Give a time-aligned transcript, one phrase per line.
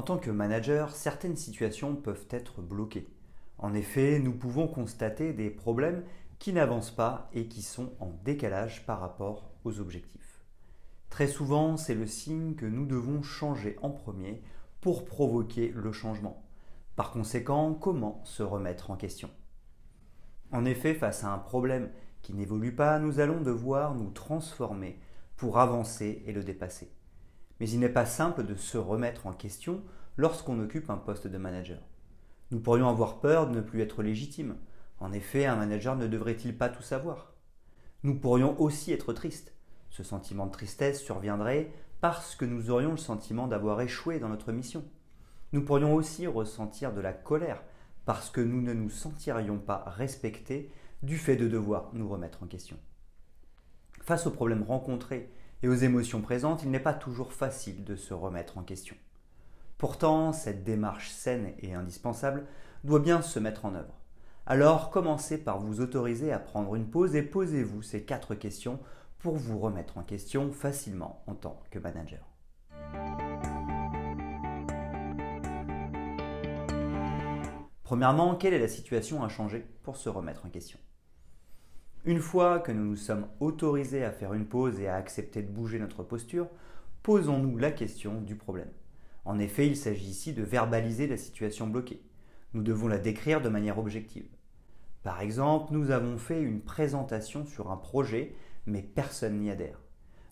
[0.00, 3.06] En tant que manager, certaines situations peuvent être bloquées.
[3.58, 6.04] En effet, nous pouvons constater des problèmes
[6.38, 10.40] qui n'avancent pas et qui sont en décalage par rapport aux objectifs.
[11.10, 14.42] Très souvent, c'est le signe que nous devons changer en premier
[14.80, 16.42] pour provoquer le changement.
[16.96, 19.28] Par conséquent, comment se remettre en question?
[20.50, 21.90] En effet, face à un problème
[22.22, 24.98] qui n'évolue pas, nous allons devoir nous transformer
[25.36, 26.90] pour avancer et le dépasser.
[27.60, 29.82] Mais il n'est pas simple de se remettre en question
[30.16, 31.78] lorsqu'on occupe un poste de manager.
[32.50, 34.56] Nous pourrions avoir peur de ne plus être légitime.
[34.98, 37.34] En effet, un manager ne devrait-il pas tout savoir?
[38.02, 39.54] Nous pourrions aussi être tristes.
[39.90, 44.52] Ce sentiment de tristesse surviendrait parce que nous aurions le sentiment d'avoir échoué dans notre
[44.52, 44.84] mission.
[45.52, 47.62] Nous pourrions aussi ressentir de la colère
[48.06, 52.46] parce que nous ne nous sentirions pas respectés du fait de devoir nous remettre en
[52.46, 52.76] question.
[54.02, 55.30] Face aux problèmes rencontrés
[55.62, 58.96] et aux émotions présentes, il n'est pas toujours facile de se remettre en question.
[59.78, 62.46] Pourtant, cette démarche saine et indispensable
[62.84, 63.94] doit bien se mettre en œuvre.
[64.46, 68.78] Alors commencez par vous autoriser à prendre une pause et posez-vous ces quatre questions
[69.18, 72.26] pour vous remettre en question facilement en tant que manager.
[77.84, 80.78] Premièrement, quelle est la situation à changer pour se remettre en question?
[82.06, 85.50] Une fois que nous nous sommes autorisés à faire une pause et à accepter de
[85.50, 86.48] bouger notre posture,
[87.02, 88.70] posons-nous la question du problème.
[89.26, 92.02] En effet, il s'agit ici de verbaliser la situation bloquée.
[92.54, 94.28] Nous devons la décrire de manière objective.
[95.02, 98.34] Par exemple, nous avons fait une présentation sur un projet,
[98.66, 99.80] mais personne n'y adhère.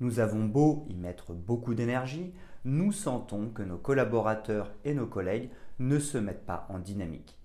[0.00, 2.34] Nous avons beau y mettre beaucoup d'énergie,
[2.64, 7.38] nous sentons que nos collaborateurs et nos collègues ne se mettent pas en dynamique.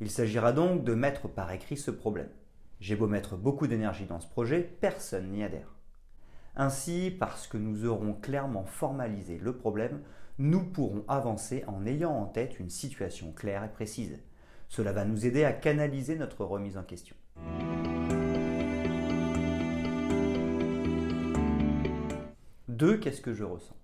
[0.00, 2.30] Il s'agira donc de mettre par écrit ce problème.
[2.84, 5.74] J'ai beau mettre beaucoup d'énergie dans ce projet, personne n'y adhère.
[6.54, 10.02] Ainsi, parce que nous aurons clairement formalisé le problème,
[10.36, 14.20] nous pourrons avancer en ayant en tête une situation claire et précise.
[14.68, 17.16] Cela va nous aider à canaliser notre remise en question.
[22.68, 23.78] Deux, qu'est-ce que je ressens?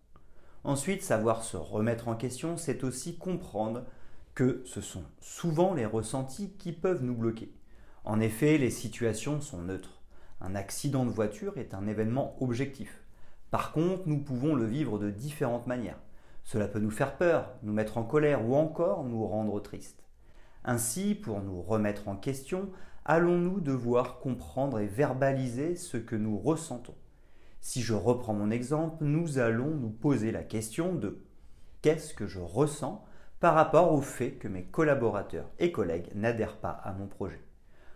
[0.63, 3.87] Ensuite, savoir se remettre en question, c'est aussi comprendre
[4.35, 7.51] que ce sont souvent les ressentis qui peuvent nous bloquer.
[8.05, 10.01] En effet, les situations sont neutres.
[10.41, 13.03] Un accident de voiture est un événement objectif.
[13.51, 16.01] Par contre, nous pouvons le vivre de différentes manières.
[16.45, 20.03] Cela peut nous faire peur, nous mettre en colère ou encore nous rendre tristes.
[20.65, 22.71] Ainsi, pour nous remettre en question,
[23.05, 26.95] allons-nous devoir comprendre et verbaliser ce que nous ressentons?
[27.61, 31.23] Si je reprends mon exemple, nous allons nous poser la question de
[31.83, 33.05] qu'est-ce que je ressens
[33.41, 37.43] par rapport au fait que mes collaborateurs et collègues n'adhèrent pas à mon projet?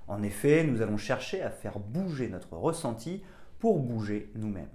[0.07, 3.23] En effet, nous allons chercher à faire bouger notre ressenti
[3.59, 4.69] pour bouger nous-mêmes.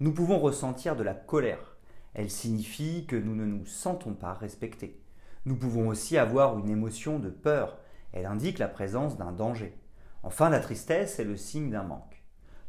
[0.00, 1.76] Nous pouvons ressentir de la colère.
[2.14, 5.00] Elle signifie que nous ne nous sentons pas respectés.
[5.44, 7.78] Nous pouvons aussi avoir une émotion de peur.
[8.12, 9.78] Elle indique la présence d'un danger.
[10.24, 12.22] Enfin, la tristesse est le signe d'un manque.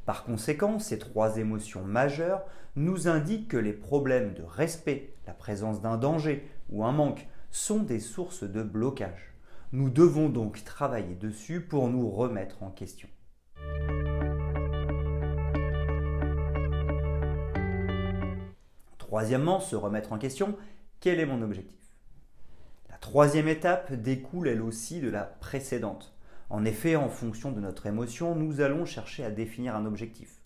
[0.05, 2.43] Par conséquent, ces trois émotions majeures
[2.75, 7.79] nous indiquent que les problèmes de respect, la présence d'un danger ou un manque sont
[7.79, 9.32] des sources de blocage.
[9.75, 13.09] Nous devons donc travailler dessus pour nous remettre en question.
[18.99, 20.55] Troisièmement, se remettre en question,
[20.99, 21.97] quel est mon objectif?
[22.91, 26.13] La troisième étape découle elle aussi de la précédente.
[26.51, 30.39] En effet, en fonction de notre émotion, nous allons chercher à définir un objectif.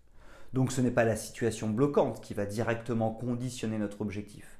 [0.53, 4.56] Donc ce n'est pas la situation bloquante qui va directement conditionner notre objectif.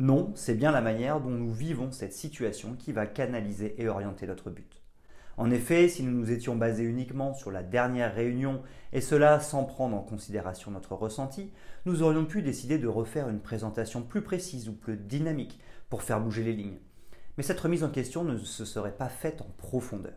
[0.00, 4.26] Non, c'est bien la manière dont nous vivons cette situation qui va canaliser et orienter
[4.26, 4.80] notre but.
[5.36, 8.62] En effet, si nous nous étions basés uniquement sur la dernière réunion,
[8.94, 11.52] et cela sans prendre en considération notre ressenti,
[11.84, 15.60] nous aurions pu décider de refaire une présentation plus précise ou plus dynamique
[15.90, 16.80] pour faire bouger les lignes.
[17.36, 20.16] Mais cette remise en question ne se serait pas faite en profondeur.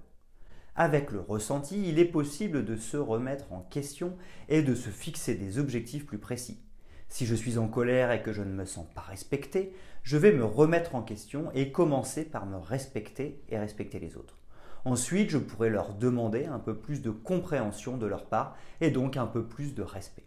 [0.77, 4.15] Avec le ressenti, il est possible de se remettre en question
[4.47, 6.61] et de se fixer des objectifs plus précis.
[7.13, 10.31] Si je suis en colère et que je ne me sens pas respecté, je vais
[10.31, 14.39] me remettre en question et commencer par me respecter et respecter les autres.
[14.83, 19.15] Ensuite, je pourrais leur demander un peu plus de compréhension de leur part et donc
[19.15, 20.25] un peu plus de respect.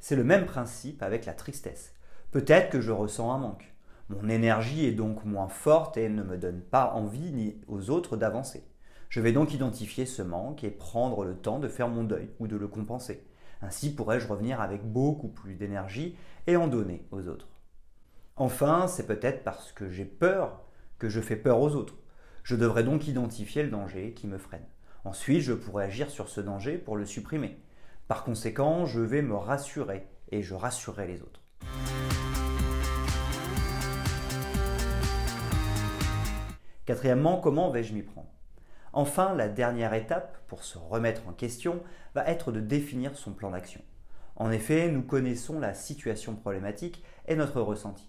[0.00, 1.94] C'est le même principe avec la tristesse.
[2.32, 3.72] Peut-être que je ressens un manque.
[4.08, 8.16] Mon énergie est donc moins forte et ne me donne pas envie ni aux autres
[8.16, 8.64] d'avancer.
[9.10, 12.48] Je vais donc identifier ce manque et prendre le temps de faire mon deuil ou
[12.48, 13.24] de le compenser.
[13.64, 16.16] Ainsi pourrais-je revenir avec beaucoup plus d'énergie
[16.46, 17.48] et en donner aux autres.
[18.36, 20.60] Enfin, c'est peut-être parce que j'ai peur
[20.98, 21.94] que je fais peur aux autres.
[22.42, 24.66] Je devrais donc identifier le danger qui me freine.
[25.04, 27.58] Ensuite, je pourrais agir sur ce danger pour le supprimer.
[28.06, 31.40] Par conséquent, je vais me rassurer et je rassurerai les autres.
[36.84, 38.28] Quatrièmement, comment vais-je m'y prendre?
[38.96, 41.82] Enfin, la dernière étape pour se remettre en question
[42.14, 43.80] va être de définir son plan d'action.
[44.36, 48.08] En effet, nous connaissons la situation problématique et notre ressenti.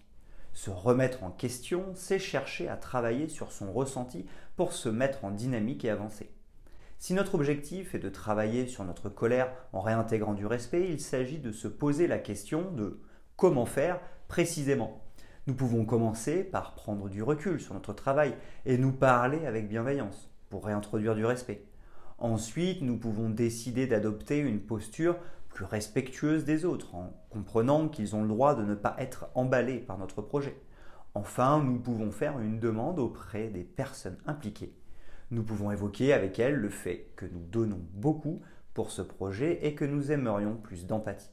[0.53, 5.31] Se remettre en question, c'est chercher à travailler sur son ressenti pour se mettre en
[5.31, 6.29] dynamique et avancer.
[6.99, 11.39] Si notre objectif est de travailler sur notre colère en réintégrant du respect, il s'agit
[11.39, 13.01] de se poser la question de
[13.37, 15.01] comment faire précisément.
[15.47, 18.35] Nous pouvons commencer par prendre du recul sur notre travail
[18.67, 21.65] et nous parler avec bienveillance pour réintroduire du respect.
[22.17, 25.17] Ensuite, nous pouvons décider d'adopter une posture
[25.49, 29.79] plus respectueuse des autres en comprenant qu'ils ont le droit de ne pas être emballés
[29.79, 30.55] par notre projet.
[31.13, 34.75] Enfin, nous pouvons faire une demande auprès des personnes impliquées
[35.31, 38.41] nous pouvons évoquer avec elle le fait que nous donnons beaucoup
[38.73, 41.31] pour ce projet et que nous aimerions plus d'empathie.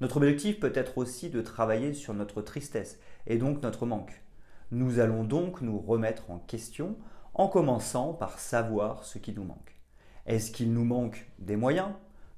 [0.00, 4.22] Notre objectif peut être aussi de travailler sur notre tristesse et donc notre manque.
[4.70, 6.96] Nous allons donc nous remettre en question
[7.34, 9.80] en commençant par savoir ce qui nous manque.
[10.26, 11.90] Est-ce qu'il nous manque des moyens,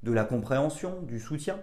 [0.03, 1.61] de la compréhension, du soutien?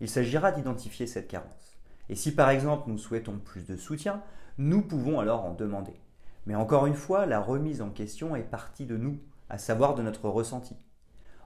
[0.00, 1.78] Il s'agira d'identifier cette carence.
[2.08, 4.22] Et si par exemple nous souhaitons plus de soutien,
[4.58, 6.00] nous pouvons alors en demander.
[6.46, 9.18] Mais encore une fois, la remise en question est partie de nous,
[9.50, 10.76] à savoir de notre ressenti.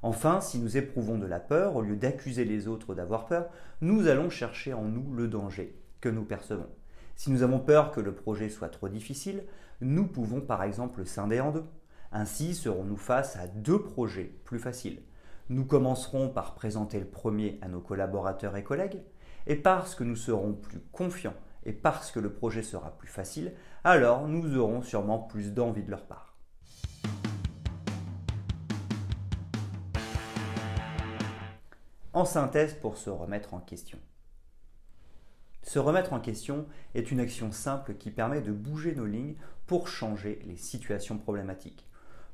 [0.03, 3.49] Enfin, si nous éprouvons de la peur, au lieu d'accuser les autres d'avoir peur,
[3.81, 6.69] nous allons chercher en nous le danger que nous percevons.
[7.15, 9.45] Si nous avons peur que le projet soit trop difficile,
[9.83, 11.65] nous pouvons par exemple le scinder en deux.
[12.13, 15.03] Ainsi serons-nous face à deux projets plus faciles.
[15.49, 19.03] Nous commencerons par présenter le premier à nos collaborateurs et collègues,
[19.47, 21.35] et parce que nous serons plus confiants
[21.65, 25.91] et parce que le projet sera plus facile, alors nous aurons sûrement plus d'envie de
[25.91, 26.37] leur part.
[32.13, 33.99] En synthèse pour se remettre en question.
[35.73, 39.89] Se remettre en question est une action simple qui permet de bouger nos lignes pour
[39.89, 41.89] changer les situations problématiques.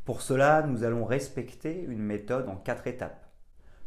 [0.05, 3.29] Pour cela, nous allons respecter une méthode en quatre étapes.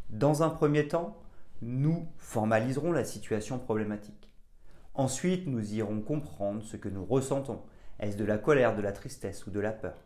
[0.09, 1.18] Dans un premier temps,
[1.62, 4.31] nous formaliserons la situation problématique.
[4.94, 7.59] Ensuite, nous irons comprendre ce que nous ressentons.
[8.00, 9.98] Est-ce de la colère, de la tristesse ou de la peur?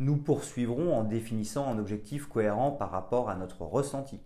[0.00, 4.18] Nous poursuivrons en définissant un objectif cohérent par rapport à notre ressenti.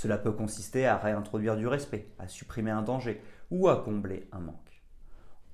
[0.00, 3.20] Cela peut consister à réintroduire du respect, à supprimer un danger
[3.50, 4.82] ou à combler un manque.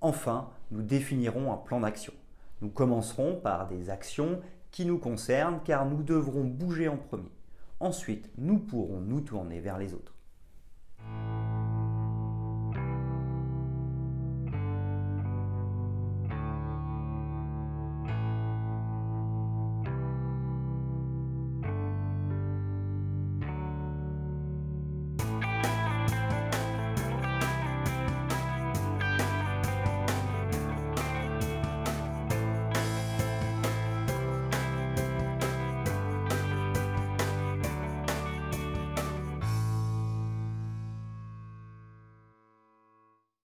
[0.00, 2.12] Enfin, nous définirons un plan d'action.
[2.60, 4.40] Nous commencerons par des actions
[4.70, 7.32] qui nous concernent car nous devrons bouger en premier.
[7.80, 10.15] Ensuite, nous pourrons nous tourner vers les autres.